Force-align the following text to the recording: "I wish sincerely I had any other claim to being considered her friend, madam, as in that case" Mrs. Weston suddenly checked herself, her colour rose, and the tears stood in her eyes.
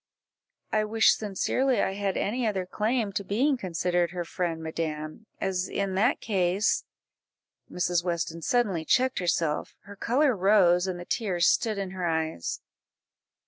"I 0.71 0.83
wish 0.83 1.13
sincerely 1.15 1.79
I 1.79 1.91
had 1.93 2.17
any 2.17 2.47
other 2.47 2.65
claim 2.65 3.11
to 3.13 3.23
being 3.23 3.55
considered 3.55 4.09
her 4.09 4.25
friend, 4.25 4.63
madam, 4.63 5.27
as 5.39 5.69
in 5.69 5.93
that 5.93 6.19
case" 6.21 6.85
Mrs. 7.71 8.03
Weston 8.03 8.41
suddenly 8.41 8.83
checked 8.83 9.19
herself, 9.19 9.75
her 9.81 9.95
colour 9.95 10.35
rose, 10.35 10.87
and 10.87 10.99
the 10.99 11.05
tears 11.05 11.45
stood 11.45 11.77
in 11.77 11.91
her 11.91 12.07
eyes. 12.07 12.61